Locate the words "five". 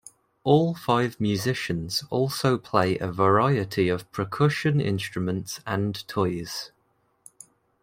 0.73-1.19